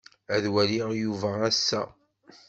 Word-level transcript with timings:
Ad 0.35 0.45
waliɣ 0.53 0.87
Yuba 1.01 1.29
ass-a. 1.49 1.81